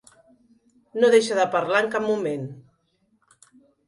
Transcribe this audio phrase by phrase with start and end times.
[1.03, 2.47] No deixa de parlar en cap moment.